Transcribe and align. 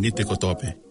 ni 0.00 0.12
te 0.12 0.24
kotope. 0.24 0.85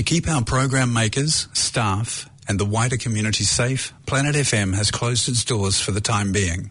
To 0.00 0.04
keep 0.04 0.26
our 0.26 0.42
program 0.42 0.94
makers, 0.94 1.46
staff, 1.52 2.26
and 2.48 2.58
the 2.58 2.64
wider 2.64 2.96
community 2.96 3.44
safe, 3.44 3.92
Planet 4.06 4.34
FM 4.34 4.74
has 4.74 4.90
closed 4.90 5.28
its 5.28 5.44
doors 5.44 5.78
for 5.78 5.90
the 5.90 6.00
time 6.00 6.32
being. 6.32 6.70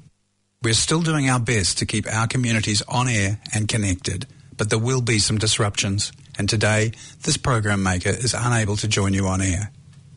We're 0.64 0.74
still 0.74 1.04
doing 1.04 1.30
our 1.30 1.40
best 1.40 1.78
to 1.78 1.86
keep 1.86 2.12
our 2.12 2.26
communities 2.26 2.82
on 2.88 3.08
air 3.08 3.40
and 3.54 3.68
connected, 3.68 4.26
but 4.58 4.72
there 4.72 4.80
will 4.80 5.02
be 5.02 5.20
some 5.20 5.38
disruptions, 5.38 6.12
and 6.40 6.50
today 6.50 6.92
this 7.22 7.38
program 7.38 7.84
maker 7.84 8.10
is 8.10 8.34
unable 8.34 8.78
to 8.78 8.88
join 8.88 9.14
you 9.14 9.28
on 9.28 9.44
air. 9.44 9.72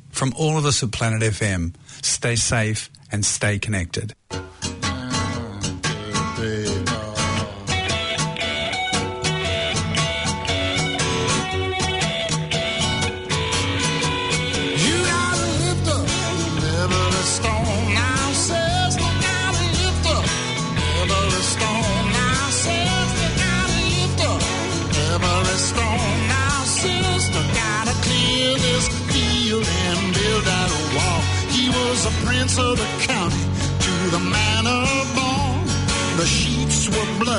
From 0.08 0.32
all 0.34 0.56
of 0.56 0.64
us 0.64 0.82
at 0.82 0.92
Planet 0.92 1.20
FM, 1.20 1.74
stay 2.00 2.34
safe 2.34 2.88
and 3.10 3.26
stay 3.26 3.58
connected. 3.58 4.14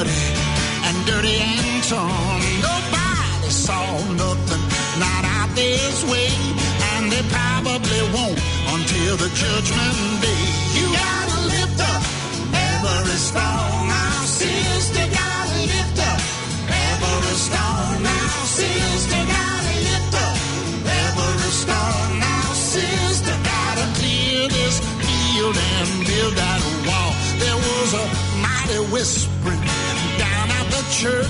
Bloody 0.04 0.22
and 0.88 1.06
dirty 1.06 1.38
and 1.40 1.84
torn. 1.84 2.42
Nobody 2.62 3.50
saw 3.50 3.86
nothing, 4.20 4.64
not 5.00 5.24
out 5.26 5.50
this 5.56 6.04
way, 6.12 6.30
and 6.96 7.12
they 7.12 7.24
probably 7.32 8.02
won't 8.14 8.40
until 8.76 9.18
the 9.18 9.30
judgment 9.42 10.22
day. 10.22 10.44
You 10.78 10.86
gotta 10.92 11.38
lift 11.54 11.80
up 11.80 12.04
every 12.72 13.20
stone. 13.30 13.88
Now, 13.88 14.26
sister, 14.26 15.06
gotta 15.22 15.58
lift 15.72 15.98
up 16.12 16.20
every 16.68 17.38
stone. 17.48 18.04
Now, 18.04 18.34
sister, 18.60 19.22
gotta 19.36 19.74
lift 19.88 20.14
up 20.28 20.36
every 21.04 21.52
stone. 21.64 22.20
Now, 22.20 22.48
sister, 22.54 23.36
gotta 23.52 23.86
clear 24.00 24.48
this 24.50 24.76
field 25.00 25.56
and 25.56 25.90
build 26.08 26.34
that 26.36 26.62
wall. 26.88 27.12
There 27.40 27.60
was 27.68 27.90
a 27.94 28.06
mighty 28.44 28.80
whispering 28.92 29.63
down 31.02 31.24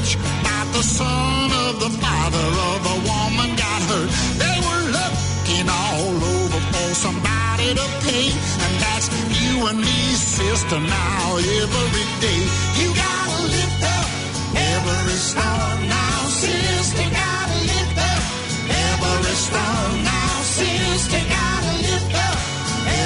at 0.46 0.68
the 0.74 0.82
church 0.82 0.84
son 0.84 1.52
of 1.68 1.80
the 1.80 1.90
father 2.04 2.48
of 2.72 2.80
a 2.84 2.98
woman 3.08 3.56
got 3.56 3.80
hurt. 3.88 4.10
They 4.36 4.58
were 4.68 4.84
looking 4.92 5.68
all 5.70 6.16
over 6.36 6.60
for 6.72 6.90
somebody 6.94 7.72
to 7.74 7.86
pay, 8.04 8.28
and 8.64 8.74
that's 8.84 9.08
you 9.40 9.68
and 9.68 9.80
me, 9.80 10.02
sister. 10.16 10.80
Now 10.80 11.38
every 11.38 12.06
day 12.20 12.42
you 12.80 12.88
gotta 12.92 13.40
lift 13.56 13.84
up 13.84 14.08
every 14.76 15.20
stone. 15.32 15.80
Now, 15.88 16.20
sister, 16.28 17.08
gotta 17.16 17.58
lift 17.72 17.98
up 18.12 18.24
every 18.68 19.38
stone. 19.48 19.96
Now, 20.04 20.34
sister, 20.44 21.22
gotta 21.32 21.74
lift 21.88 22.14
up 22.28 22.38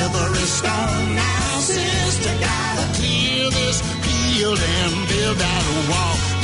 every 0.02 0.48
stone. 0.58 1.06
Now, 1.14 1.60
sister, 1.62 2.34
gotta 2.42 2.86
clear 2.98 3.50
this 3.52 3.78
field 4.02 4.60
and 4.60 4.94
build 5.10 5.38
that 5.38 5.64
wall 5.92 6.37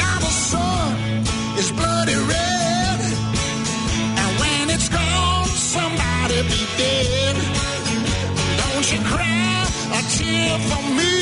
sun 0.53 0.93
is 1.61 1.69
bloody 1.79 2.17
red. 2.33 2.99
And 4.21 4.31
when 4.41 4.63
it's 4.75 4.89
gone, 4.97 5.49
somebody 5.75 6.37
be 6.51 6.61
dead. 6.81 7.35
Don't 8.61 8.85
you 8.93 8.99
cry 9.11 9.55
a 9.97 10.01
tear 10.15 10.53
for 10.69 10.83
me, 10.99 11.15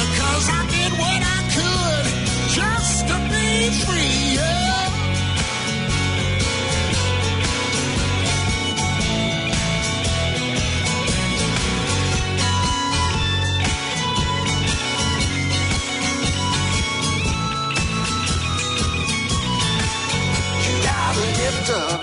because 0.00 0.44
I 0.58 0.62
did 0.74 0.92
what 1.02 1.20
I 1.36 1.40
could 1.54 2.04
just 2.58 2.96
to 3.10 3.16
be 3.32 3.48
free. 3.84 4.18
Yeah. 4.38 4.71
Lift 21.52 21.70
up 21.70 22.00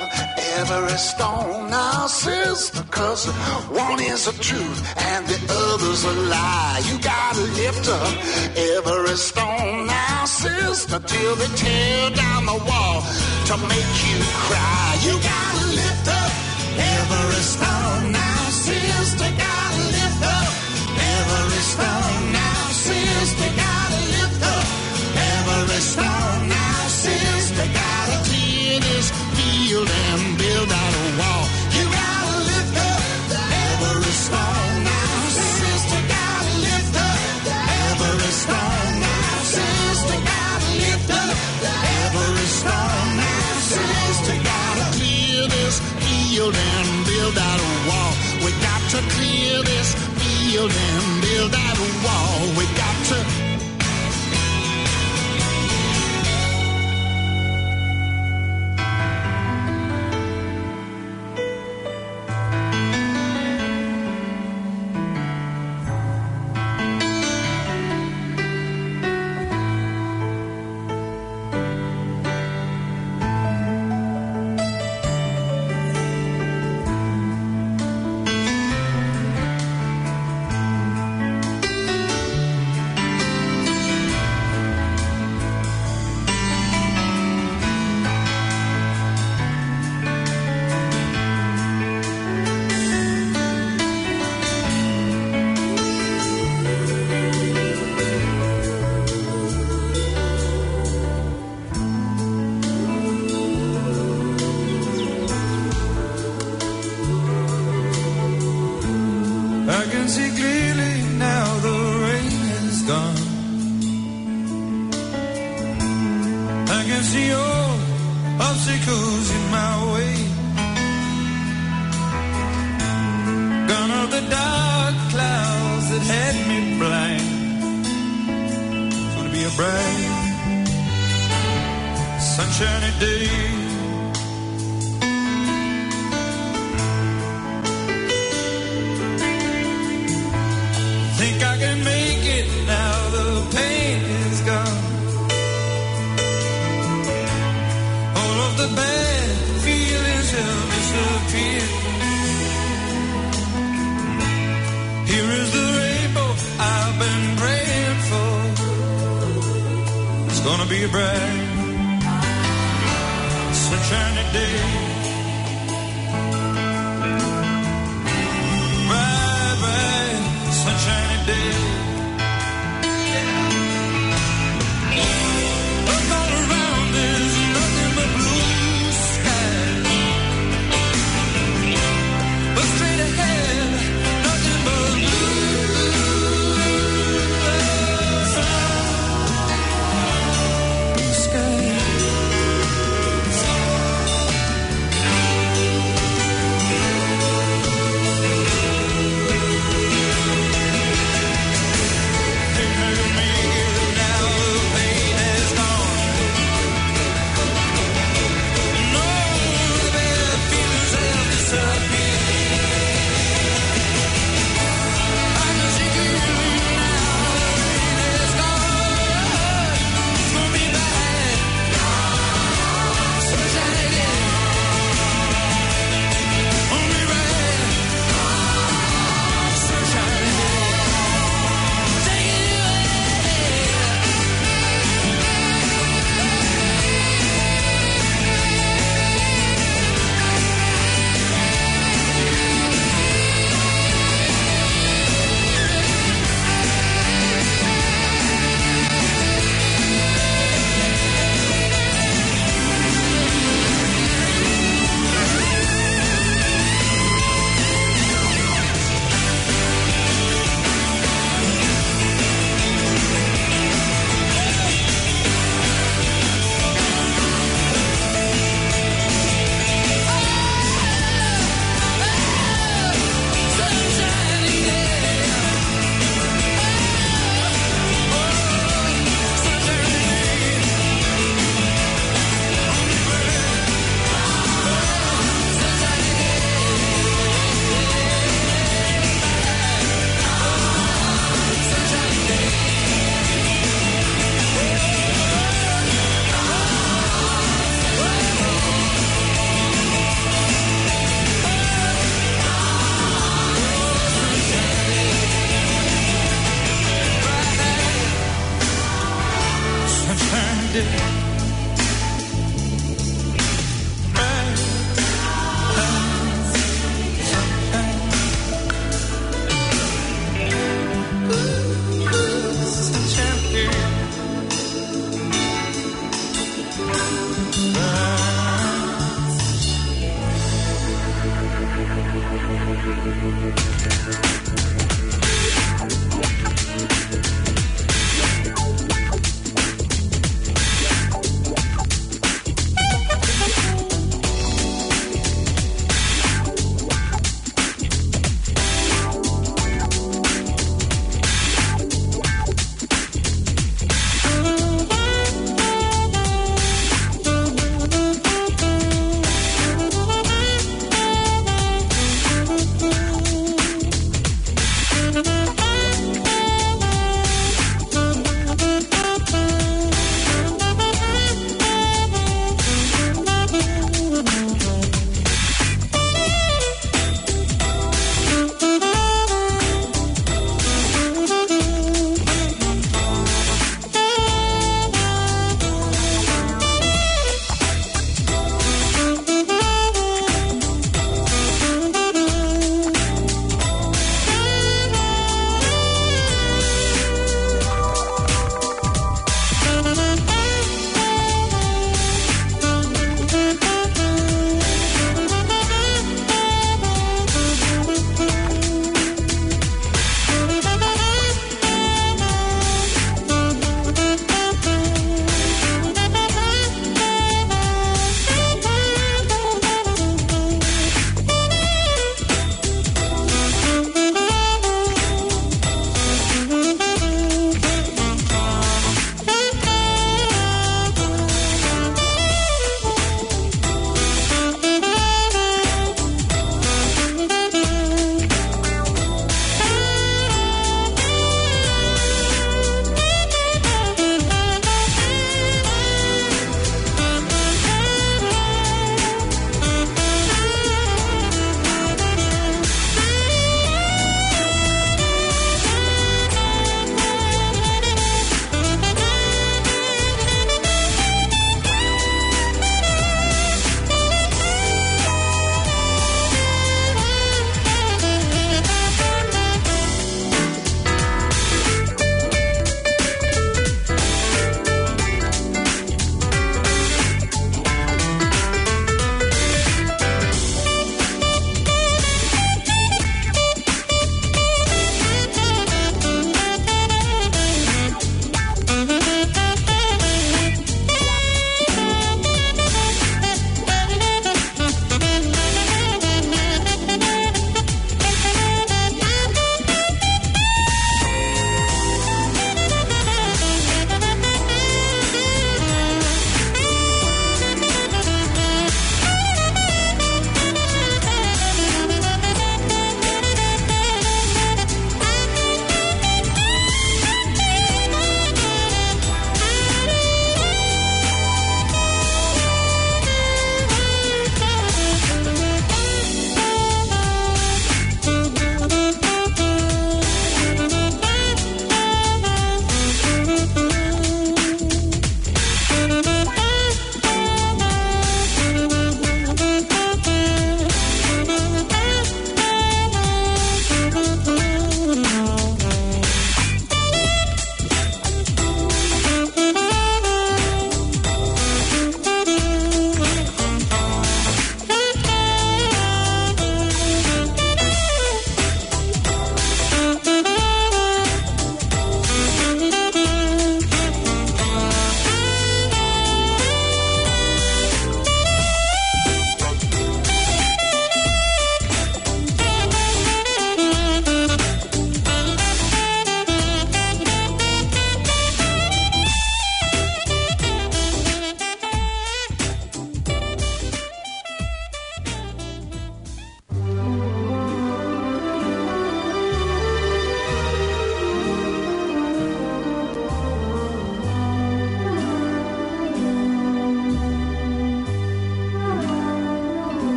every 0.60 0.98
stone 0.98 1.69
now, 1.69 2.07
sister, 2.07 2.84
cause 2.92 3.28
one 3.69 4.00
is 4.01 4.25
the 4.25 4.34
truth 4.44 4.80
and 4.98 5.25
the 5.28 5.40
other's 5.74 6.04
a 6.04 6.13
lie. 6.34 6.81
You 6.90 7.00
gotta 7.00 7.42
lift 7.62 7.88
up 7.90 8.13
every 8.57 9.18
stone 9.18 9.88
now, 9.88 10.25
sister, 10.25 11.00
till 11.00 11.36
they 11.36 11.51
tear 11.56 12.10
down 12.12 12.46
the 12.46 12.60
wall 12.68 13.01
to 13.50 13.56
make 13.74 13.96
you 14.07 14.19
cry. 14.46 14.98
You 15.06 15.13
gotta 15.31 15.66
lift 15.80 16.07
up 16.07 16.31
every 16.78 17.42
stone 17.42 17.69
field 29.69 29.88
and 29.88 30.38
build 30.38 30.71
out 30.71 30.94
a 30.94 31.06
wall. 31.19 31.45
You 31.77 31.83
gotta 31.94 32.38
lift 32.50 32.75
up 32.89 33.01
every 33.69 34.16
stone 34.25 34.77
now, 34.89 35.18
sister, 35.30 36.01
gotta 36.10 36.54
lift 36.68 36.95
up 37.10 37.19
every 37.86 38.33
stone 38.42 38.94
now, 39.06 39.33
sister, 39.57 40.18
gotta 40.31 40.69
lift 40.83 41.10
up 41.24 41.38
every 42.01 42.50
stone 42.60 43.10
now, 43.21 43.51
sister, 43.74 44.38
gotta 44.51 44.86
clear 44.98 45.42
this 45.56 45.75
field 46.01 46.56
and 46.56 46.89
build 47.06 47.38
out 47.38 47.60
a 47.60 47.74
wall. 47.88 48.13
We 48.44 48.50
got 48.66 48.81
to 48.94 49.00
clear 49.16 49.62
this 49.71 49.89
field 50.18 50.71
and 50.71 51.06
build 51.21 51.54
out 51.54 51.77
a 51.77 51.89
wall. 52.06 52.39
We 52.57 52.66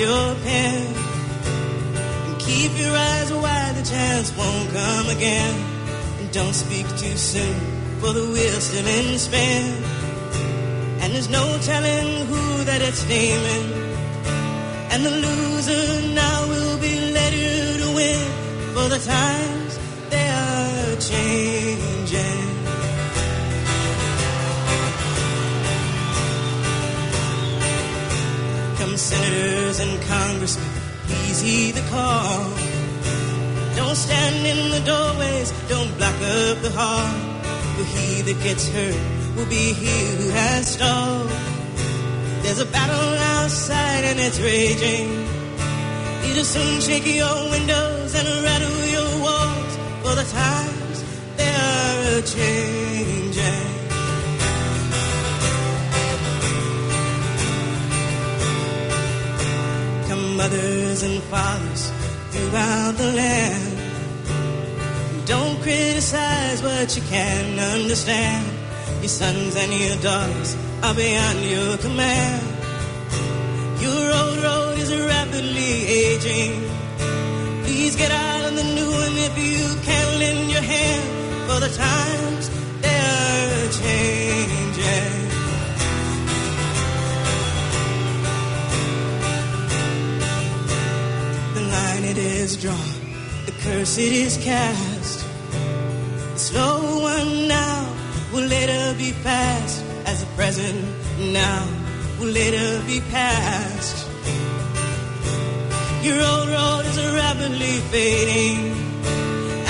your 0.00 0.34
pen. 0.46 0.94
And 2.26 2.40
keep 2.40 2.72
your 2.78 2.94
eyes 2.96 3.30
wide, 3.32 3.74
the 3.76 3.84
chance 3.84 4.34
won't 4.36 4.70
come 4.72 5.08
again. 5.16 5.54
And 6.18 6.32
don't 6.32 6.54
speak 6.54 6.86
too 7.02 7.16
soon, 7.16 7.58
for 8.00 8.12
the 8.18 8.24
wheel's 8.32 8.64
still 8.64 8.86
in 8.86 9.18
spin. 9.18 9.64
And 11.00 11.12
there's 11.12 11.28
no 11.28 11.44
telling 11.70 12.26
who 12.30 12.64
that 12.64 12.80
it's 12.80 13.02
naming. 13.08 13.66
And 14.92 15.04
the 15.04 15.14
loser 15.26 16.14
now 16.14 16.48
will 16.48 16.78
be 16.78 16.94
later 17.18 17.52
to 17.82 17.88
win. 17.98 18.24
For 18.74 18.88
the 18.94 19.00
times 19.04 19.39
Don't 33.76 33.96
stand 33.96 34.46
in 34.46 34.70
the 34.70 34.80
doorways, 34.86 35.52
don't 35.68 35.92
block 35.98 36.14
up 36.14 36.62
the 36.62 36.70
hall. 36.70 37.08
For 37.76 37.84
he 37.84 38.22
that 38.22 38.42
gets 38.42 38.68
hurt 38.68 39.36
will 39.36 39.46
be 39.46 39.72
he 39.72 40.16
who 40.16 40.30
has 40.30 40.74
stalled. 40.74 41.28
There's 42.42 42.60
a 42.60 42.66
battle 42.66 43.14
outside 43.36 44.04
and 44.04 44.20
it's 44.20 44.38
raging. 44.38 45.26
It'll 46.30 46.44
soon 46.44 46.80
shake 46.80 47.06
your 47.06 47.50
windows 47.50 48.14
and 48.14 48.28
rattle 48.44 48.84
your 48.86 49.22
walls. 49.24 49.76
For 50.02 50.14
the 50.14 50.24
times 50.30 51.04
they 51.36 51.48
are 51.48 52.18
a 52.18 52.22
changing. 52.22 53.69
Mothers 60.50 61.02
and 61.02 61.22
fathers 61.24 61.92
throughout 62.30 62.94
the 62.96 63.12
land. 63.12 63.78
Don't 65.26 65.60
criticize 65.62 66.62
what 66.62 66.96
you 66.96 67.02
can't 67.02 67.60
understand. 67.74 68.46
Your 69.00 69.08
sons 69.08 69.54
and 69.56 69.72
your 69.72 69.96
daughters 70.02 70.56
are 70.82 70.94
beyond 70.94 71.38
your 71.44 71.76
command. 71.78 72.42
Your 73.80 74.04
old 74.20 74.38
road 74.42 74.78
is 74.78 74.90
rapidly 74.94 75.72
aging. 76.02 76.52
Please 77.64 77.94
get 77.96 78.10
out 78.10 78.44
of 78.48 78.56
the 78.56 78.64
new 78.64 78.90
one 78.90 79.16
if 79.28 79.34
you 79.38 79.82
can 79.82 80.18
lend 80.18 80.50
your 80.50 80.62
hand. 80.62 81.04
For 81.48 81.60
the 81.60 81.72
times 81.84 82.50
they 82.82 82.98
are 83.12 83.72
changing. 83.72 84.19
It 92.10 92.18
is 92.18 92.56
drawn, 92.56 92.92
the 93.46 93.52
curse 93.62 93.96
it 93.96 94.12
is 94.12 94.36
cast. 94.38 95.24
The 96.32 96.38
slow 96.38 97.02
one 97.02 97.46
now 97.46 97.94
will 98.32 98.46
later 98.46 98.98
be 98.98 99.12
past, 99.22 99.84
as 100.06 100.18
the 100.20 100.30
present 100.34 100.78
now 101.32 101.62
will 102.18 102.32
later 102.32 102.82
be 102.86 103.00
past. 103.12 104.08
Your 106.02 106.20
old 106.32 106.48
road 106.48 106.84
is 106.90 106.98
rapidly 107.22 107.76
fading, 107.92 108.58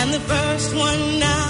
and 0.00 0.08
the 0.14 0.20
first 0.20 0.74
one 0.74 1.02
now 1.18 1.48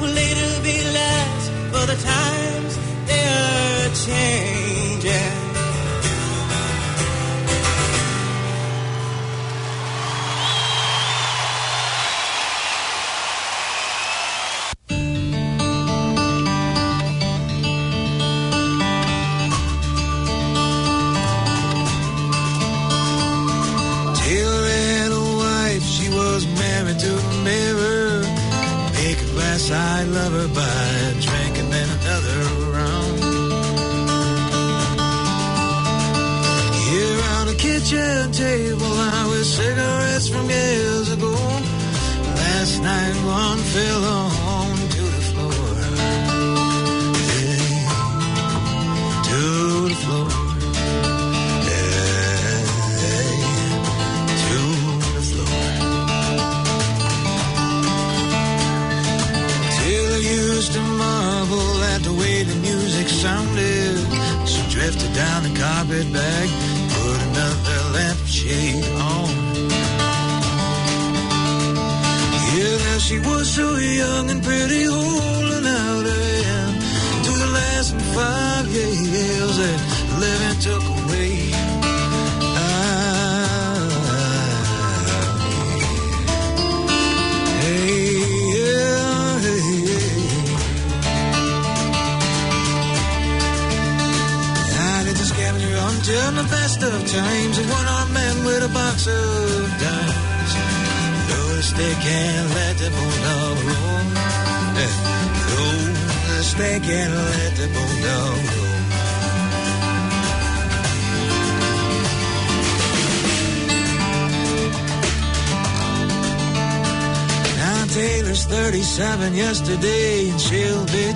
will 0.00 0.14
later 0.22 0.50
be 0.62 0.76
last. 1.00 1.46
For 1.72 1.84
the 1.92 1.98
times 2.14 2.72
they 3.08 3.24
are 3.42 3.88
changing. 4.06 5.37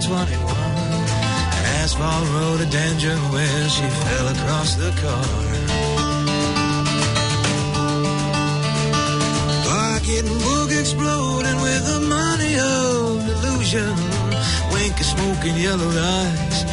She'll 0.02 0.26
be 0.26 0.32
21. 0.32 0.56
Asphalt 1.80 2.28
rhododendron 2.34 3.18
where 3.32 3.68
she 3.68 3.82
fell 3.82 4.28
across 4.28 4.74
the 4.74 4.90
car. 5.02 5.26
Pocketbook 9.68 10.70
exploding 10.80 11.60
with 11.60 11.82
the 11.92 12.00
money 12.00 12.54
of 12.58 13.26
delusion. 13.26 13.94
Wink 14.72 14.98
of 15.00 15.06
smoking 15.06 15.56
yellow 15.56 15.90
eyes, 15.90 16.64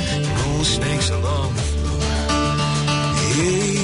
roll 0.45 0.63
snakes 0.63 1.09
along 1.09 1.53
the 1.55 1.61
floor. 1.61 1.99
Hey. 3.35 3.78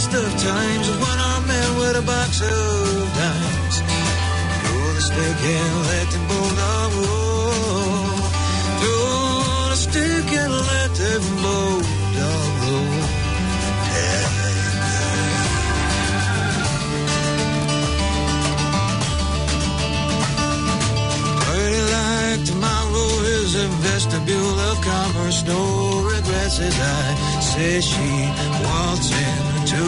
Best 0.00 0.14
of 0.14 0.32
times. 0.42 0.88
A 0.88 0.92
one-armed 0.92 1.46
man 1.46 1.78
with 1.78 1.96
a 1.96 2.02
box 2.02 2.40
of 2.40 2.48
dimes. 3.20 3.76
Throw 4.62 4.94
the 4.96 5.00
stick 5.00 5.40
and 5.56 5.74
let 5.90 6.06
the 6.14 6.20
bulldog 6.28 6.92
roll. 7.04 8.06
Throw 8.80 9.68
the 9.72 9.76
stick 9.76 10.28
and 10.40 10.52
let 10.52 10.90
the 11.00 11.12
bulldog 11.42 12.50
roll. 12.62 13.00
Like 21.92 22.44
tomorrow 22.46 23.08
is 23.36 23.54
a 23.54 23.66
vestibule 23.84 24.60
of 24.70 24.80
commerce. 24.80 25.44
No 25.44 25.60
regrets 26.04 26.58
as 26.60 26.78
I 26.80 27.40
say 27.40 27.80
she 27.80 28.10
waltzed 28.64 29.49
into 29.70 29.84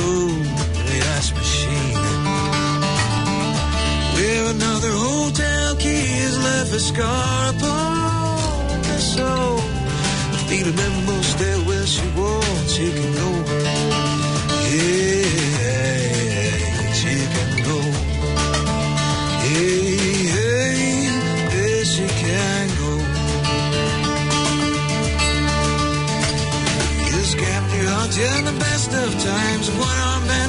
the 0.88 0.98
ice 1.16 1.32
machine. 1.34 1.94
With 4.14 4.56
another 4.56 4.92
hotel 4.92 5.76
key 5.76 6.06
has 6.22 6.38
left 6.38 6.72
a 6.72 6.80
scar 6.80 7.50
upon 7.50 8.84
her 8.84 9.00
soul. 9.00 9.56
The 10.32 10.38
feet 10.48 10.66
of 10.68 11.24
stay 11.24 11.56
where 11.66 11.86
she 11.86 12.06
won't, 12.16 12.70
she 12.70 12.92
can 12.92 13.12
go. 13.14 13.31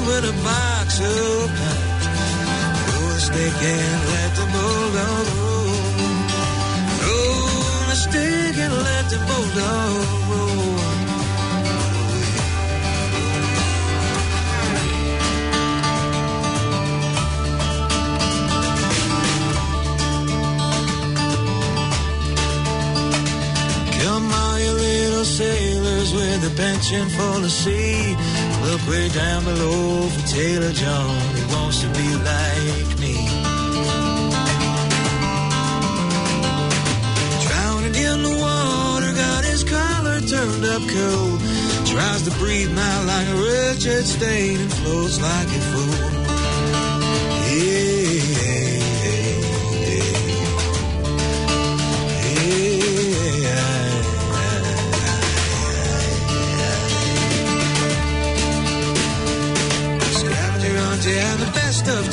With 0.05 0.25
a 0.25 0.35
box 0.43 0.99
of 0.99 1.49
pies. 1.59 2.05
Throw 2.87 3.07
a 3.07 3.19
stick 3.27 3.57
and 3.75 4.01
let 4.13 4.31
the 4.39 4.45
bulldog 4.53 5.27
roll. 5.39 5.73
Throw 6.99 7.91
a 7.91 7.95
stick 8.05 8.55
and 8.65 8.73
let 8.87 9.05
the 9.13 9.19
bulldog 9.27 10.05
roll. 10.29 10.73
Come 24.03 24.27
all 24.31 24.59
you 24.59 24.73
little 24.73 25.25
sailors 25.25 26.13
with 26.13 26.51
a 26.51 26.53
pension 26.57 27.09
full 27.09 27.43
of 27.43 27.51
sea. 27.51 28.15
Look 28.73 28.88
way 28.88 29.07
down 29.09 29.43
below 29.43 30.09
for 30.09 30.27
Taylor 30.29 30.71
John. 30.71 31.36
He 31.36 31.43
wants 31.53 31.81
to 31.81 31.88
be 31.89 32.09
like 32.31 32.97
me. 32.97 33.13
Drowning 37.45 37.93
in 37.93 38.23
the 38.23 38.36
water, 38.41 39.13
got 39.13 39.43
his 39.45 39.63
collar 39.63 40.19
turned 40.21 40.65
up 40.65 40.81
cold. 40.89 41.39
Tries 41.86 42.23
to 42.23 42.31
breathe 42.39 42.73
now 42.73 43.03
like 43.05 43.27
a 43.27 43.36
Richard 43.36 44.05
State 44.05 44.59
and 44.59 44.73
floats 44.73 45.21
like 45.21 45.49
a 45.49 45.62
fool. 45.71 46.12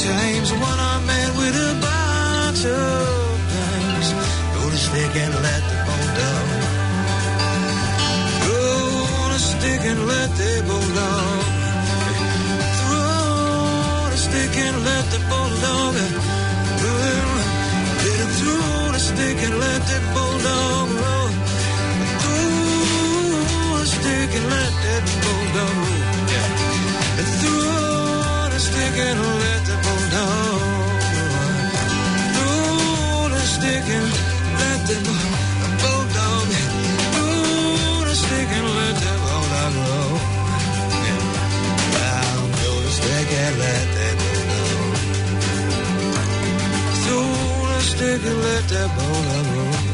Times. 0.05 0.53
One 0.53 0.81
armed 0.81 1.07
man 1.07 1.31
with 1.37 1.55
a 1.55 1.73
box 1.85 2.65
of 2.65 3.37
dimes. 3.53 4.09
Go 4.57 4.63
to 4.71 4.79
stick 4.89 5.15
and 5.25 5.35
let 5.47 5.63
the 5.71 5.77
bulldog. 5.87 6.47
Go 8.49 8.61
to 9.33 9.39
stick 9.39 9.83
and 9.93 10.01
let 10.13 10.31
the 10.41 10.53
bulldog. 10.69 11.43
Throw 12.81 14.09
the 14.13 14.21
stick 14.27 14.55
and 14.67 14.77
let 14.89 15.05
the 15.13 15.21
bulldog. 15.31 15.95
It 18.13 18.29
throw 18.39 18.93
the 18.95 19.01
stick 19.11 19.39
and 19.47 19.57
let 19.65 19.81
the 19.91 19.99
bulldog 20.15 20.89
roll. 21.03 21.31
Throw 22.23 23.79
the 23.83 23.89
stick 23.97 24.31
and 24.39 24.47
let 24.57 24.73
that 24.85 25.05
bulldog 25.23 25.77
roll. 25.77 26.01
Yeah. 26.33 26.49
Throw 27.41 27.60
stick 28.61 28.96
and 29.09 29.20
let 29.42 29.61
the 29.68 29.77
bulldog 29.85 30.61
roll. 30.62 30.99
Throw 32.35 33.38
stick 33.57 33.87
and 33.99 34.09
let 34.61 34.81
the 34.88 34.96
bu- 35.07 35.37
bulldog. 35.83 36.49
Throw 37.14 38.05
the 38.09 38.14
stick 38.23 38.49
and 38.59 38.68
let 38.79 38.94
the 39.05 39.14
bulldog 39.25 39.75
roll. 39.87 40.18
I'll 42.12 42.49
stick 42.99 43.31
and 43.44 43.55
let 43.64 43.87
that 43.96 44.14
bulldog. 44.23 44.96
Throw 47.05 47.29
the 47.73 47.81
stick 47.92 48.23
and 48.31 48.38
let 48.46 48.64
that 48.73 48.88
bulldog 48.96 49.46
roll. 49.57 49.89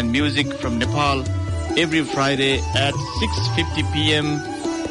And 0.00 0.10
music 0.10 0.50
from 0.54 0.78
Nepal 0.78 1.22
every 1.76 2.02
Friday 2.02 2.60
at 2.74 2.94
6.50 2.94 3.92
p.m. 3.92 4.40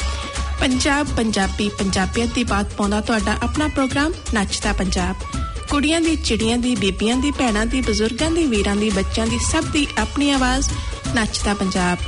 Punjab, 0.61 1.07
Punjabi, 1.17 1.69
ਪੰਜਾਬੀਅਤ 1.69 2.29
ਦੀ 2.29 2.45
ਬਾਤ 2.45 2.75
ਪਾਉਂਦਾ 2.75 3.01
ਤੁਹਾਡਾ 3.01 3.39
ਆਪਣਾ 3.43 3.69
programme 3.69 4.13
ਨੱਚਦਾ 4.35 4.73
ਪੰਜਾਬ। 4.73 5.17
ਕੁੜੀਆਂ 5.71 6.01
ਦੀ, 6.01 6.17
ਚਿੜੀਆਂ 6.17 6.59
ਦੀ, 6.59 6.77
ਬੀਬੀਆਂ 6.77 7.17
ਦੀ, 7.17 7.31
ਭੈਣਾਂ 7.31 7.67
ਦੀ, 7.67 7.81
ਬਜ਼ੁਰਗਾਂ 7.81 8.31
ਦੀ, 8.31 8.47
ਵੀਰਾਂ 8.47 8.77
ਦੀ, 8.77 8.91
ਬੱਚਿਆਂ 8.91 9.27
ਦੀ 9.27 9.39
ਸਭ 9.39 9.65
ਦੀ 9.65 9.87
ਆਪਣੀ 9.99 10.31
ਆਵਾਜ਼ 10.31 10.71
ਨੱਚਦਾ 11.15 11.55
Punjab. 11.55 11.99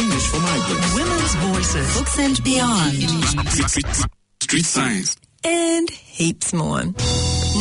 English 0.00 0.24
for 0.30 0.38
migrants. 0.46 0.88
Women's 0.94 1.34
voices. 1.42 1.92
Books 1.98 2.16
and 2.24 2.40
beyond. 2.48 3.04
Street 4.46 4.66
science. 4.72 5.12
And 5.52 5.92
heaps 6.18 6.50
more. 6.62 6.82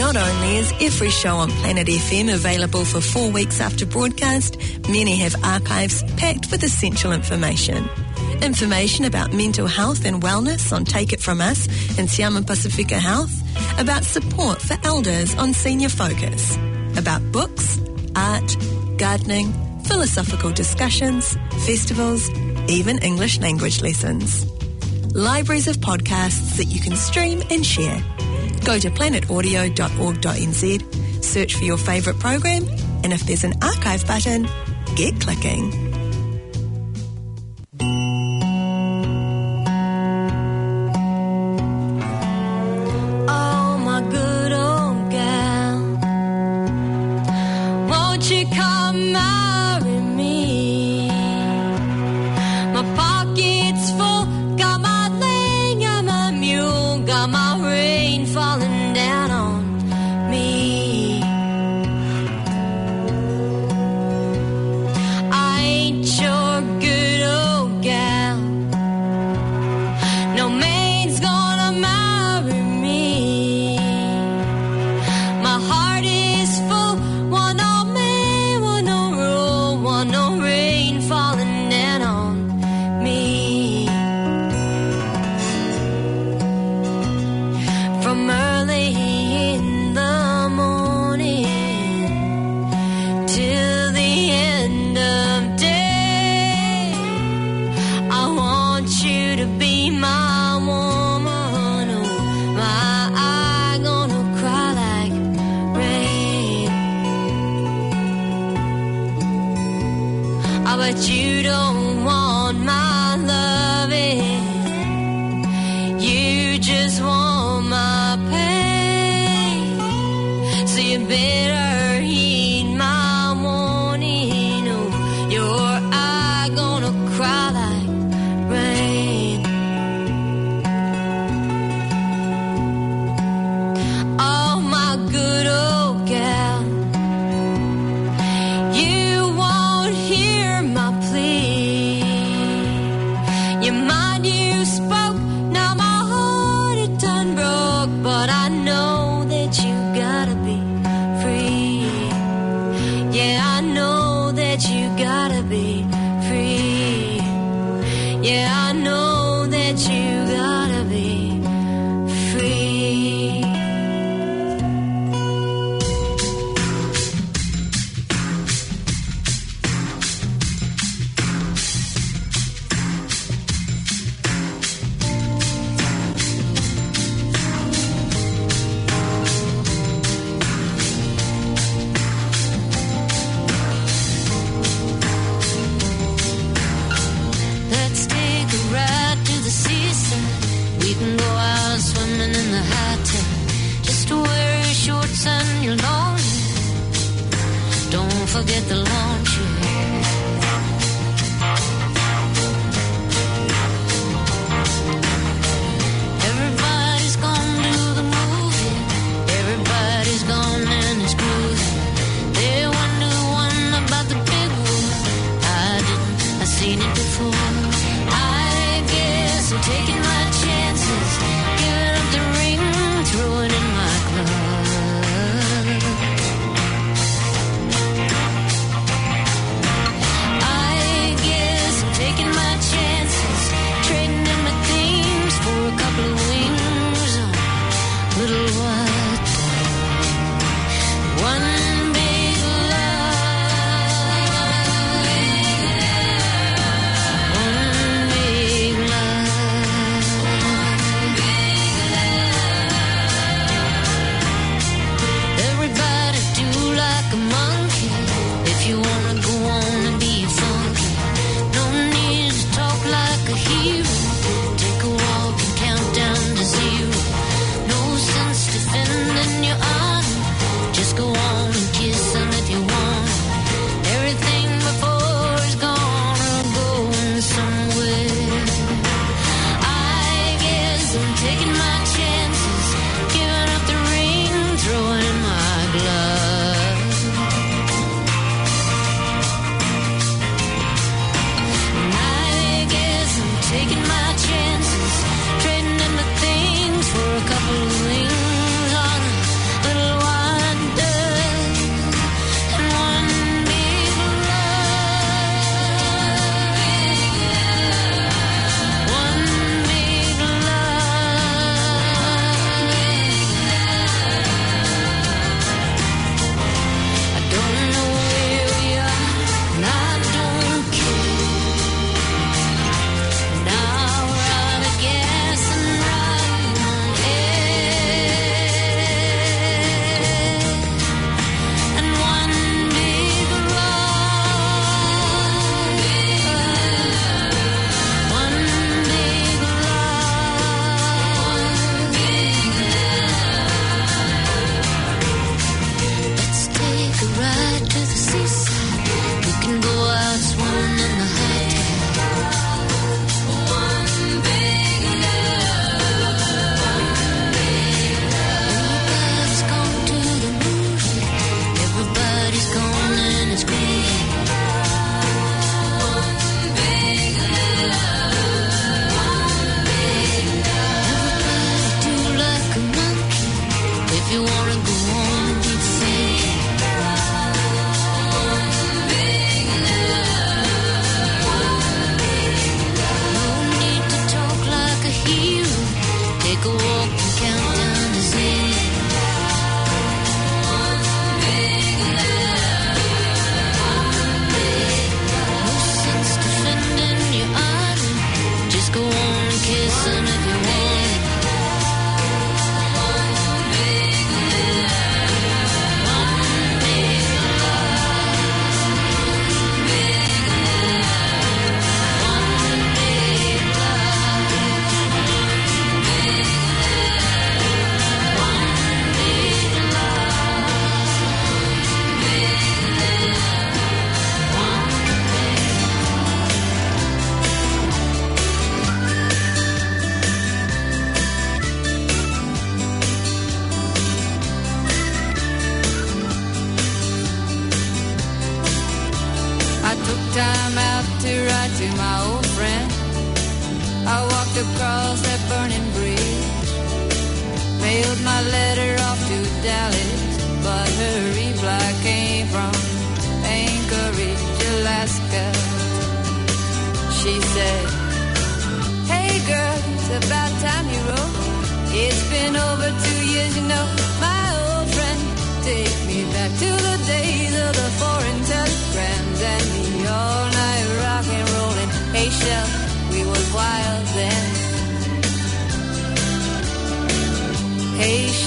Not 0.01 0.19
only 0.23 0.49
is 0.57 0.73
every 0.87 1.11
show 1.19 1.35
on 1.43 1.53
Planet 1.61 1.91
FM 1.93 2.31
available 2.33 2.83
for 2.91 3.01
four 3.11 3.23
weeks 3.37 3.61
after 3.67 3.87
broadcast, 3.95 4.59
many 4.97 5.15
have 5.21 5.37
archives 5.53 5.97
packed 6.23 6.51
with 6.55 6.67
essential 6.69 7.15
information. 7.19 7.79
Information 8.45 9.05
about 9.05 9.33
mental 9.33 9.65
health 9.65 10.05
and 10.05 10.21
wellness 10.21 10.71
on 10.71 10.85
Take 10.85 11.11
It 11.11 11.19
From 11.19 11.41
Us 11.41 11.65
and 11.97 12.07
Siama 12.07 12.45
Pacifica 12.45 12.99
Health, 12.99 13.33
about 13.79 14.03
support 14.03 14.61
for 14.61 14.77
elders 14.83 15.33
on 15.35 15.51
Senior 15.51 15.89
Focus, 15.89 16.55
about 16.95 17.23
books, 17.31 17.79
art, 18.15 18.55
gardening, 18.97 19.51
philosophical 19.85 20.51
discussions, 20.51 21.35
festivals, 21.65 22.29
even 22.69 22.99
English 22.99 23.39
language 23.39 23.81
lessons. 23.81 24.45
Libraries 25.15 25.67
of 25.67 25.77
podcasts 25.77 26.57
that 26.57 26.65
you 26.65 26.79
can 26.79 26.95
stream 26.95 27.41
and 27.49 27.65
share. 27.65 27.99
Go 28.63 28.77
to 28.77 28.91
planetaudio.org.nz, 28.91 31.25
search 31.25 31.55
for 31.55 31.63
your 31.63 31.77
favourite 31.77 32.19
program, 32.19 32.67
and 33.03 33.11
if 33.11 33.21
there's 33.21 33.43
an 33.43 33.55
archive 33.63 34.05
button, 34.05 34.47
get 34.95 35.19
clicking. 35.19 35.94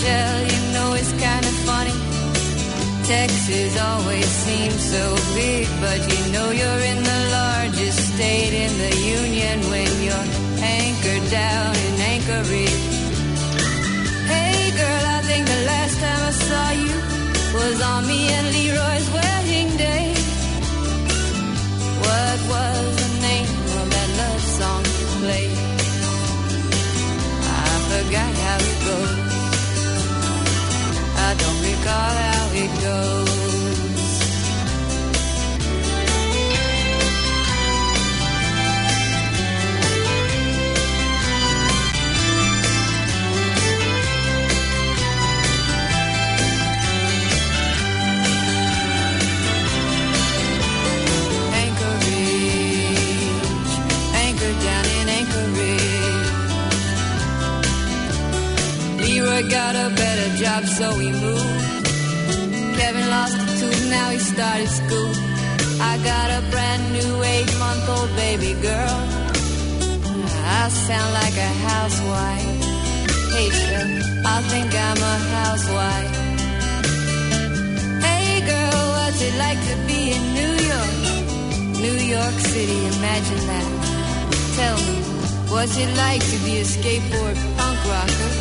Shell, 0.00 0.40
you 0.52 0.60
know 0.74 0.92
it's 0.94 1.12
kind 1.26 1.44
of 1.44 1.54
funny. 1.66 1.96
Texas 3.04 3.72
always 3.80 4.26
seems 4.26 4.80
so 4.94 5.04
big, 5.34 5.66
but 5.80 5.98
you 6.12 6.32
know 6.32 6.50
you're 6.50 6.82
in 6.92 7.02
the 7.02 7.20
largest 7.38 8.14
state 8.14 8.54
in 8.64 8.72
the 8.84 8.94
union 9.18 9.56
when 9.70 9.90
you're 10.04 10.28
anchored 10.62 11.26
down 11.30 11.74
in 11.86 11.94
Anchorage. 12.14 12.82
Hey 14.32 14.70
girl, 14.80 15.04
I 15.16 15.20
think 15.28 15.46
the 15.46 15.62
last 15.72 15.96
time 16.04 16.22
I 16.30 16.34
saw 16.46 16.66
you 16.84 16.96
was 17.58 17.82
on 17.82 18.06
me 18.06 18.28
and 18.28 18.46
Leroy's 18.54 19.08
wedding 19.10 19.70
day. 19.76 20.14
What 22.04 22.38
was 22.52 23.07
Anchorage, 52.38 53.74
anchored 54.14 54.58
down 54.62 54.84
in 54.98 55.08
Anchorage. 55.18 56.28
Leroy 59.02 59.42
got 59.48 59.74
a 59.74 59.88
better 59.94 60.28
job, 60.36 60.64
so 60.66 60.90
he 60.98 61.10
moved. 61.10 61.57
Now 63.90 64.10
he 64.10 64.18
started 64.18 64.68
school. 64.68 65.12
I 65.80 65.98
got 66.02 66.28
a 66.38 66.42
brand 66.50 66.92
new 66.92 67.22
eight-month-old 67.22 68.10
baby 68.16 68.52
girl. 68.60 68.98
I 70.44 70.68
sound 70.68 71.10
like 71.14 71.36
a 71.36 71.52
housewife. 71.68 72.58
Hey, 73.34 73.48
I 74.24 74.36
think 74.50 74.68
I'm 74.74 75.00
a 75.14 75.16
housewife. 75.36 76.14
Hey, 78.02 78.40
girl, 78.50 78.82
what's 78.96 79.20
it 79.22 79.34
like 79.38 79.60
to 79.70 79.76
be 79.86 80.00
in 80.16 80.22
New 80.38 80.54
York? 80.72 80.94
New 81.84 81.98
York 82.16 82.36
City, 82.52 82.78
imagine 82.96 83.42
that. 83.52 83.68
Tell 84.56 84.76
me, 84.86 84.96
what's 85.52 85.76
it 85.76 85.90
like 85.96 86.22
to 86.32 86.36
be 86.44 86.58
a 86.58 86.64
skateboard 86.64 87.36
punk 87.56 87.78
rocker? 87.92 88.32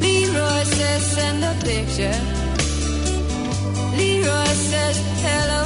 Leroy 0.00 0.62
says, 0.64 1.02
send 1.16 1.42
a 1.44 1.54
picture. 1.64 2.43
Says, 3.96 4.98
hello. 5.22 5.62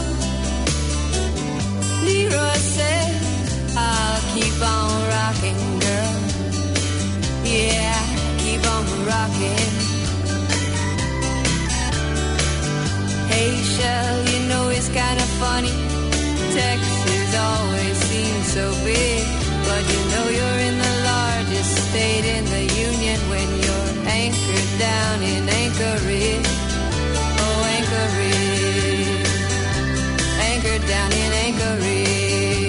Says, 2.59 3.75
I'll 3.77 4.21
keep 4.35 4.61
on 4.61 5.09
rocking, 5.09 5.61
girl. 5.81 6.15
Yeah, 7.45 7.97
keep 8.43 8.63
on 8.69 8.85
rocking. 9.07 9.73
Hey, 13.33 13.51
Shell, 13.63 14.17
you 14.29 14.49
know 14.49 14.69
it's 14.69 14.89
kind 14.89 15.19
of 15.19 15.29
funny. 15.41 15.73
Texas 16.53 17.35
always 17.35 17.97
seems 17.97 18.47
so 18.53 18.67
big, 18.85 19.25
but 19.65 19.83
you 19.93 20.01
know 20.13 20.27
you're 20.37 20.61
in 20.69 20.77
the 20.79 20.95
largest 21.13 21.73
state 21.89 22.27
in 22.37 22.45
the 22.45 22.65
union 22.89 23.19
when 23.31 23.49
you're 23.63 23.93
anchored 24.07 24.79
down 24.79 25.23
in 25.23 25.49
Anchorage. 25.49 26.68
Anchorage. 27.91 29.25
Anchored 30.41 30.87
down 30.87 31.13
in 31.13 31.33
Anchorage. 31.33 32.68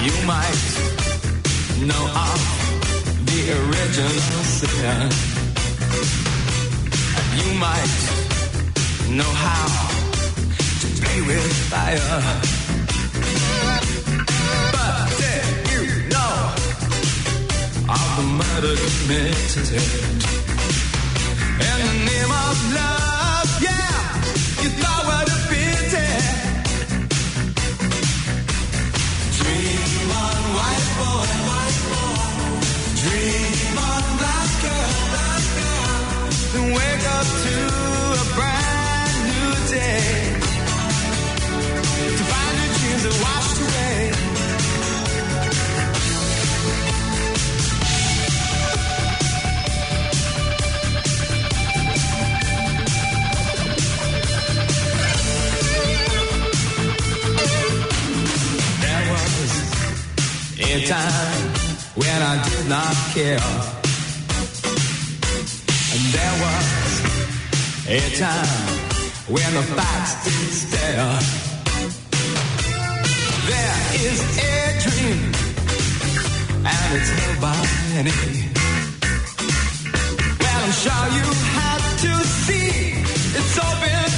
You 0.00 0.14
might 0.26 0.62
know 1.88 2.04
of 2.26 2.40
the 3.26 3.40
original 3.58 4.44
sin. 4.58 5.10
You 7.38 7.48
might 7.58 7.94
know 9.18 9.32
how 9.44 9.66
to 10.80 10.86
play 11.00 11.20
with 11.22 11.52
fire. 11.70 12.20
But 14.74 14.94
did 15.18 15.44
you 15.72 15.82
know 16.12 16.34
of 17.88 18.08
the 18.18 18.26
murder 18.40 18.74
committed 18.76 19.68
in 21.66 21.78
the 21.86 21.94
name 22.06 22.30
of 22.30 22.74
love? 22.74 23.07
Time 60.88 61.48
when 61.96 62.22
I 62.22 62.48
did 62.48 62.68
not 62.68 62.94
care. 63.12 63.77
A 67.90 68.00
time 68.18 68.68
when 69.32 69.54
the 69.54 69.62
facts 69.62 70.24
did 70.24 70.52
stare. 70.52 71.18
There 73.48 73.80
is 74.04 74.20
a 74.36 74.52
dream, 74.84 75.32
and 76.66 76.88
it's 76.96 77.08
held 77.08 77.40
by 77.40 77.56
many. 77.94 78.12
Well, 80.38 80.60
I'm 80.64 80.72
sure 80.84 81.06
you 81.16 81.26
have 81.56 81.84
to 82.04 82.12
see 82.44 82.92
its 83.38 83.58
open 83.58 84.17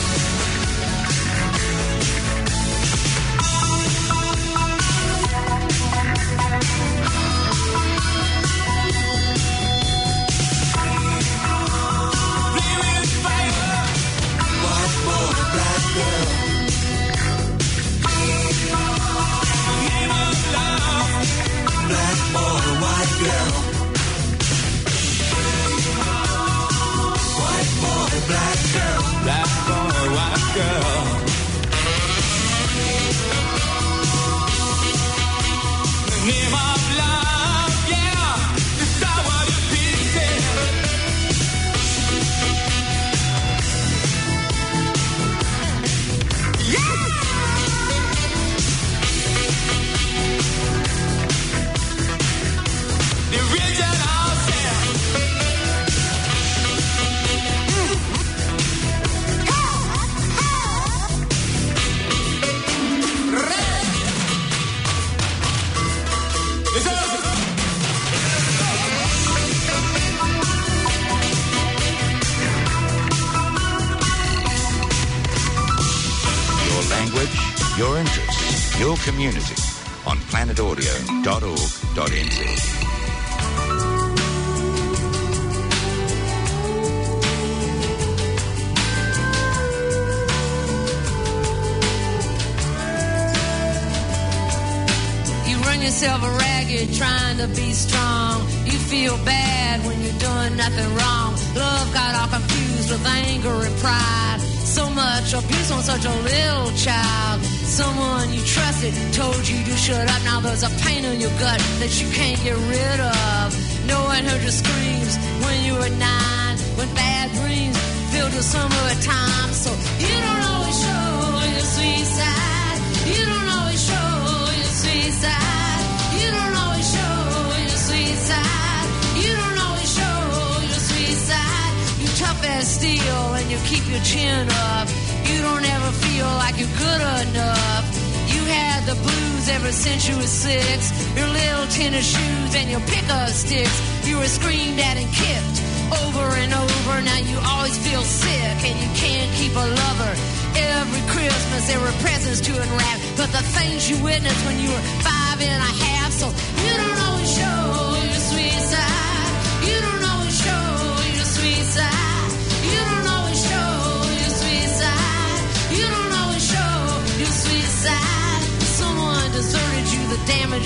such 105.81 106.05
a 106.05 106.15
little 106.21 106.69
child. 106.77 107.41
Someone 107.41 108.31
you 108.31 108.41
trusted 108.45 108.93
told 109.13 109.47
you 109.47 109.57
to 109.65 109.75
shut 109.75 110.07
up. 110.07 110.21
Now 110.23 110.39
there's 110.39 110.61
a 110.61 110.69
pain 110.85 111.03
in 111.03 111.19
your 111.19 111.33
gut 111.41 111.57
that 111.81 111.91
you 111.99 112.07
can't 112.13 112.37
get 112.43 112.53
rid 112.53 112.99
of. 113.01 113.47
No 113.87 113.97
one 114.05 114.23
heard 114.23 114.43
your 114.43 114.53
screams 114.53 115.17
when 115.41 115.57
you 115.65 115.73
were 115.73 115.89
nine. 115.97 116.55
When 116.77 116.87
bad 116.93 117.33
dreams 117.33 117.77
filled 118.13 118.33
your 118.33 118.45
summertime. 118.45 119.49
So 119.57 119.73
you 119.97 120.15
don't 120.21 120.43
always 120.53 120.77
show 120.85 121.49
your 121.49 121.65
sweet 121.73 122.05
side. 122.05 122.79
You 123.09 123.21
don't 123.25 123.49
always 123.57 123.81
show 123.81 124.13
your 124.61 124.73
sweet 124.85 125.13
side. 125.17 125.85
You 126.21 126.29
don't 126.29 126.55
always 126.61 126.87
show 126.93 127.17
your 127.57 127.81
sweet 127.89 128.17
side. 128.29 128.87
You 129.17 129.31
don't 129.33 129.57
always 129.65 129.89
show 129.97 130.17
your 130.61 130.81
sweet 130.89 131.17
side. 131.25 131.73
You 131.97 132.07
tough 132.21 132.41
as 132.45 132.69
steel 132.69 133.33
and 133.33 133.49
you 133.49 133.57
keep 133.65 133.81
your 133.89 134.03
chin 134.05 134.45
up. 134.77 135.00
You 135.31 135.41
don't 135.41 135.65
ever 135.65 135.91
feel 136.05 136.27
like 136.43 136.59
you're 136.59 136.77
good 136.77 137.01
enough. 137.27 137.83
You 138.27 138.41
had 138.43 138.83
the 138.85 138.95
blues 138.95 139.47
ever 139.49 139.71
since 139.71 140.07
you 140.09 140.15
were 140.17 140.33
six. 140.45 140.91
Your 141.15 141.27
little 141.27 141.67
tennis 141.67 142.05
shoes 142.05 142.51
and 142.55 142.69
your 142.69 142.81
pickup 142.81 143.29
sticks. 143.29 143.77
You 144.07 144.17
were 144.17 144.27
screamed 144.27 144.79
at 144.79 144.97
and 144.97 145.09
kicked 145.13 145.57
over 146.03 146.25
and 146.39 146.53
over. 146.53 146.93
Now 147.01 147.19
you 147.19 147.37
always 147.43 147.77
feel 147.79 148.01
sick 148.01 148.57
and 148.67 148.75
you 148.79 148.89
can't 148.95 149.31
keep 149.39 149.53
a 149.55 149.67
lover. 149.83 150.13
Every 150.55 151.03
Christmas 151.07 151.67
there 151.67 151.79
were 151.79 151.95
presents 152.03 152.41
to 152.41 152.51
unwrap, 152.51 152.99
but 153.15 153.29
the 153.31 153.43
things 153.55 153.89
you 153.89 153.97
witnessed 154.03 154.45
when 154.45 154.59
you 154.59 154.69
were 154.69 154.85
five 155.03 155.39
and 155.39 155.61
a 155.63 155.73
half. 155.87 156.11
So 156.11 156.27
you 156.27 156.71
don't 156.75 156.90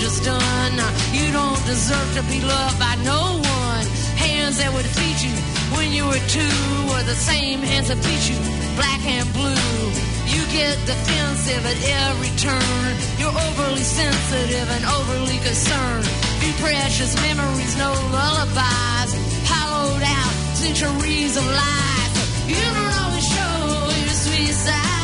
is 0.02 0.20
done. 0.20 0.76
You 1.12 1.32
don't 1.32 1.62
deserve 1.64 2.08
to 2.16 2.22
be 2.30 2.40
loved 2.40 2.78
by 2.78 2.94
no 3.04 3.40
one. 3.40 3.86
Hands 4.16 4.56
that 4.58 4.72
would 4.72 4.84
feed 4.84 5.18
you 5.22 5.34
when 5.76 5.92
you 5.92 6.04
were 6.06 6.24
two 6.28 6.56
were 6.88 7.04
the 7.04 7.14
same 7.14 7.60
hands 7.60 7.88
that 7.88 8.00
beat 8.02 8.24
you, 8.28 8.38
black 8.76 9.00
and 9.06 9.26
blue. 9.32 10.06
You 10.26 10.42
get 10.52 10.74
defensive 10.84 11.62
at 11.64 11.78
every 12.08 12.32
turn. 12.36 12.90
You're 13.20 13.36
overly 13.46 13.84
sensitive 13.84 14.68
and 14.70 14.84
overly 14.84 15.38
concerned. 15.38 16.06
Few 16.42 16.54
precious 16.64 17.14
memories, 17.22 17.76
no 17.78 17.92
lullabies. 18.12 19.12
Hollowed 19.46 20.02
out 20.02 20.34
centuries 20.56 21.36
of 21.36 21.46
lies. 21.46 22.14
You 22.50 22.58
don't 22.58 22.94
always 23.00 23.26
show 23.26 23.56
your 24.02 24.16
sweet 24.24 24.52
side. 24.52 24.95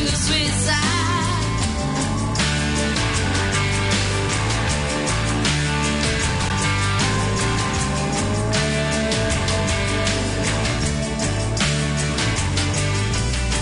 In 0.00 0.04
the 0.06 0.16
sweat 0.24 0.54
side 0.66 0.80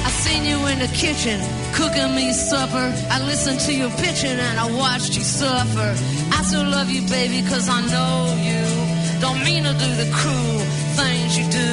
I 0.05 0.11
seen 0.11 0.45
you 0.45 0.59
in 0.67 0.79
the 0.79 0.89
kitchen 0.95 1.41
cooking 1.73 2.15
me 2.15 2.33
supper. 2.33 2.93
I 3.11 3.21
listened 3.27 3.61
to 3.61 3.73
your 3.75 3.91
pitching 3.91 4.39
and 4.39 4.59
I 4.59 4.71
watched 4.71 5.17
you 5.17 5.23
suffer. 5.23 5.95
I 6.37 6.43
still 6.43 6.65
love 6.65 6.91
you, 6.91 7.03
baby, 7.09 7.47
cause 7.49 7.69
I 7.69 7.81
know 7.93 8.35
you. 8.49 8.63
Don't 9.21 9.45
mean 9.45 9.65
to 9.65 9.73
do 9.73 9.91
the 10.03 10.09
cruel 10.15 10.61
things 10.99 11.39
you 11.39 11.47
do. 11.51 11.73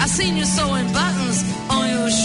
I 0.00 0.06
seen 0.06 0.36
you 0.36 0.44
sewing 0.44 0.90
buttons 0.92 1.57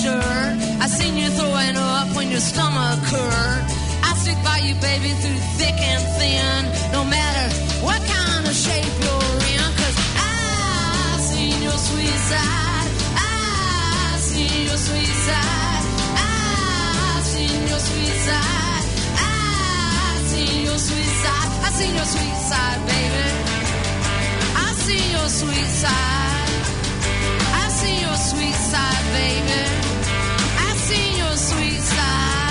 shirt. 0.02 0.54
I 0.82 0.88
seen 0.88 1.16
you 1.18 1.30
throwing 1.30 1.78
up 1.78 2.08
when 2.16 2.32
your 2.32 2.40
stomach 2.40 3.00
hurt. 3.14 3.64
I 4.08 4.10
stick 4.18 4.40
by 4.44 4.58
you, 4.66 4.74
baby, 4.82 5.10
through 5.22 5.42
thick 5.60 5.78
and 5.92 6.04
thin. 6.18 6.60
No 6.92 7.02
matter 7.06 7.46
what 7.86 8.02
kind 8.02 8.44
of 8.48 8.56
shape 8.56 8.94
you're 9.06 9.38
in, 9.54 9.70
cause 9.80 9.98
I 10.18 11.18
seen 11.30 11.58
your 11.62 11.80
sweet 11.90 12.20
side. 12.32 12.90
I 13.22 14.18
seen 14.30 14.64
your 14.70 14.80
sweet 14.88 15.16
side. 15.28 15.86
I 16.18 17.22
seen 17.32 17.60
your 17.72 17.82
sweet 17.90 18.18
side. 18.28 18.84
I 19.22 19.32
seen 20.32 20.58
your 20.70 20.80
sweet 20.88 21.14
side. 21.24 21.50
I 21.66 21.70
seen 21.80 21.94
your 22.00 22.10
sweet 22.16 22.38
side, 22.50 22.80
baby. 22.92 23.28
I 24.66 24.68
see 24.86 25.04
your 25.16 25.30
sweet 25.30 25.70
side. 25.82 26.23
I 27.84 27.86
see 27.86 28.02
your 28.02 28.16
sweet 28.16 28.56
side, 28.56 29.06
baby. 29.12 29.62
I 30.58 30.74
see 30.78 31.18
your 31.18 31.36
sweet 31.36 31.82
side. 31.82 32.43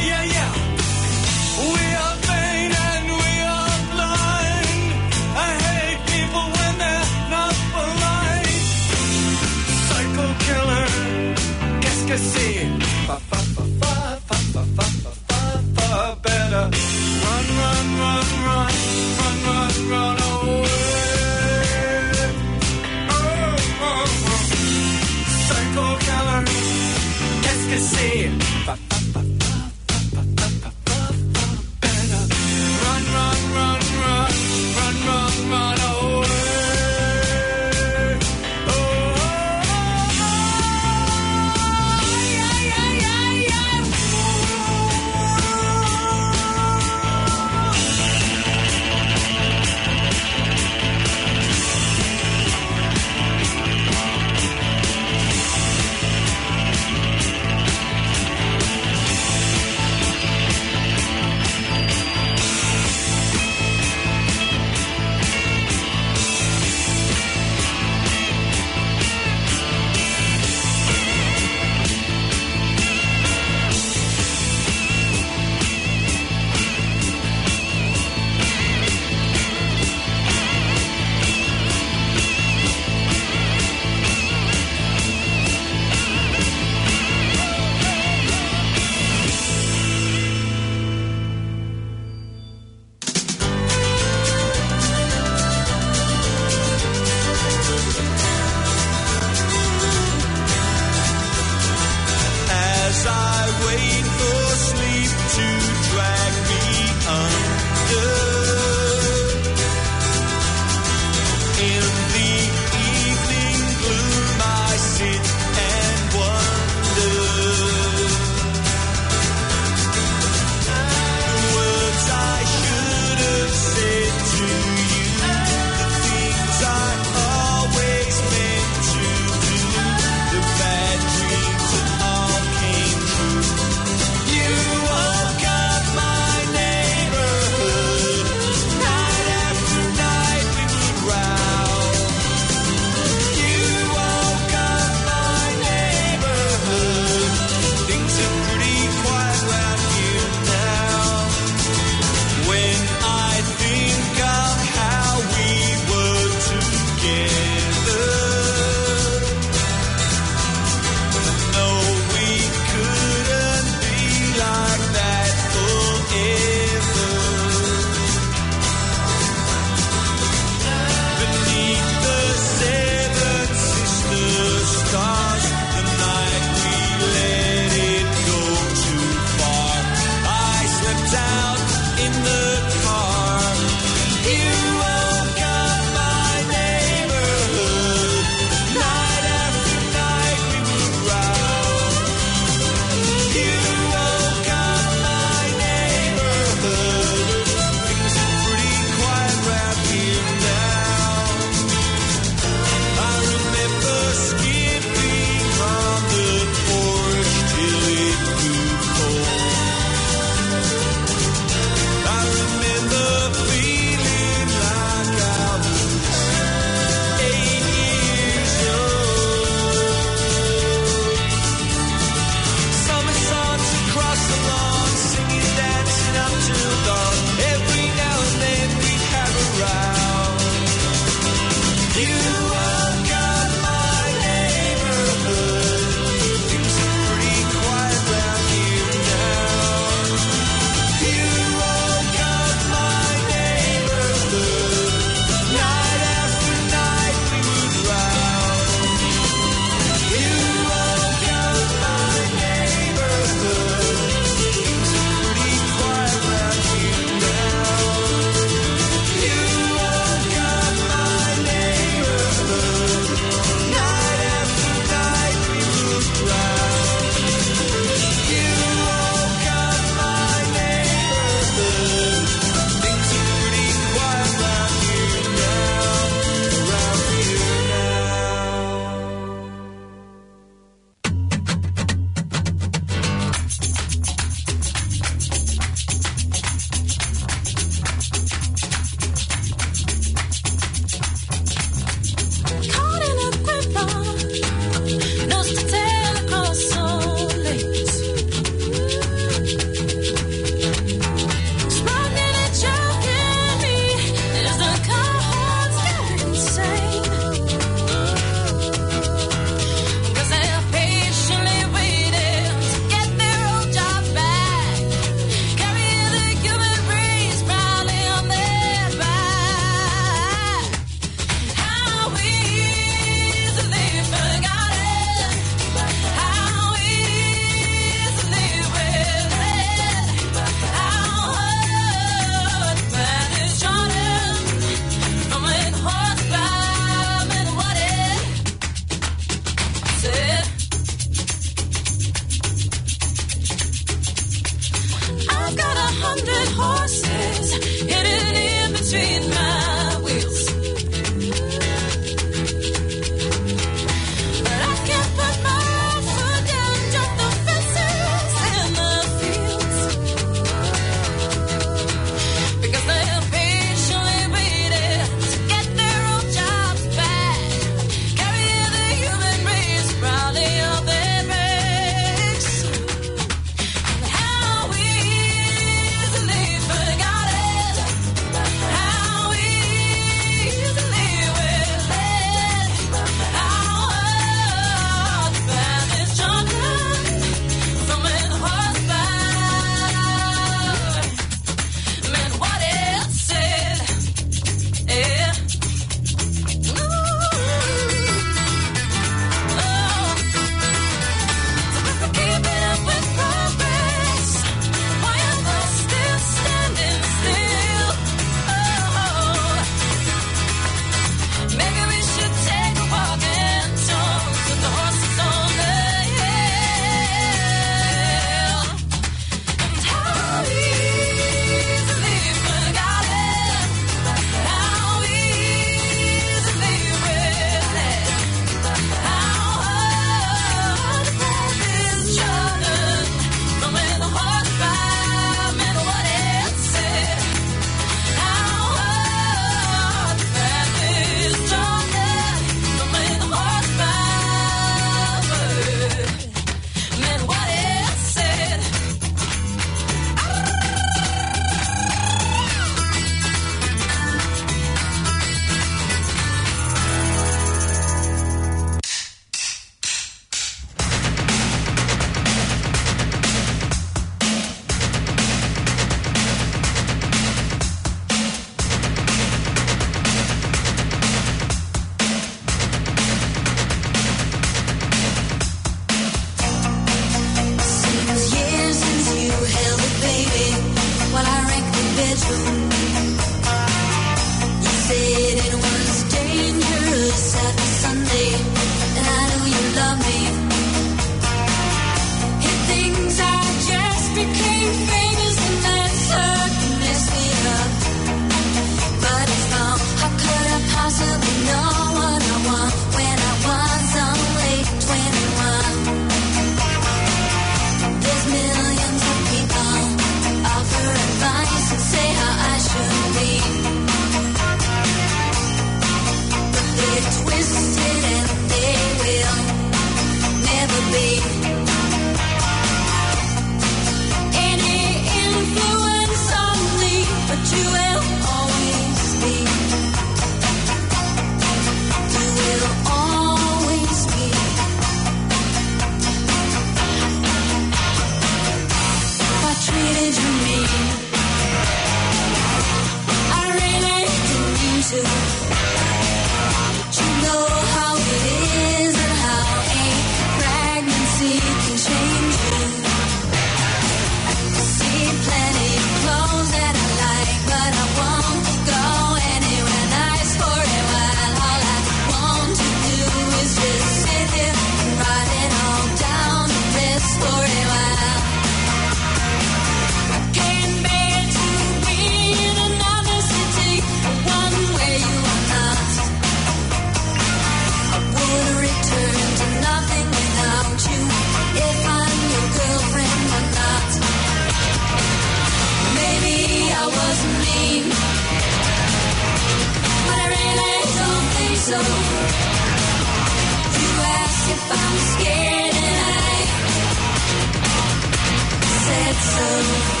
I 599.11 599.13
said 599.13 599.95
so. 599.95 600.00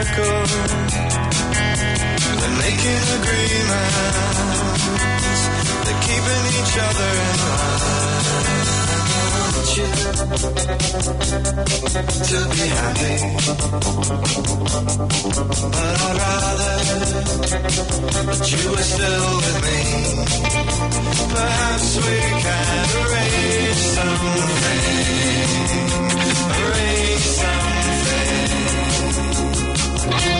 miracle. 0.00 0.44
They're 2.40 2.56
making 2.64 3.04
agreements. 3.20 4.30
They're 5.84 6.02
keeping 6.06 6.44
each 6.56 6.74
other 6.88 7.10
in 7.20 7.36
line. 7.44 7.68
I 9.20 9.44
want 9.56 9.70
you 9.76 9.86
to 12.30 12.38
be 12.50 12.66
happy, 12.80 13.14
but 15.70 15.84
I'd 16.00 16.16
rather 16.20 16.74
that 18.26 18.46
you 18.50 18.62
were 18.70 18.86
still 18.92 19.26
with 19.36 19.58
me. 19.66 19.78
Perhaps 21.34 21.88
we 21.96 22.16
can 22.44 22.86
arrange 23.00 23.82
something, 23.96 24.80
arrange 26.56 27.26
something. 27.40 27.79
Thank 30.10 30.34
you. 30.34 30.39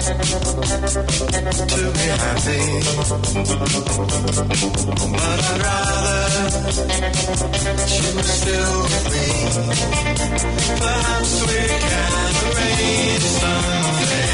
to 0.00 1.92
be 1.92 2.06
happy. 2.16 2.60
But 5.12 5.40
I'd 5.40 5.60
rather 5.60 6.50
she 7.86 8.06
was 8.16 8.28
still 8.30 8.74
with 8.82 9.06
me. 9.12 9.26
Perhaps 10.80 11.32
we 11.46 11.58
can 11.68 12.32
arrange 12.46 13.26
something. 13.40 14.30